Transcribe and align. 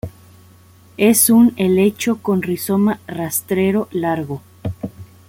Es 0.97 1.29
un 1.29 1.53
helecho 1.57 2.23
con 2.23 2.41
rizoma 2.41 2.99
rastrero 3.05 3.87
largo. 3.91 4.41